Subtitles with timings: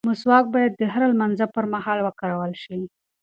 [0.09, 2.77] مسواک باید د هر لمانځه پر مهال وکارول شي.